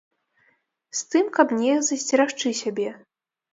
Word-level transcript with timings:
З 1.01 1.03
тым, 1.11 1.29
каб 1.37 1.53
неяк 1.61 1.81
засцерагчы 1.91 2.57
сябе. 2.63 2.89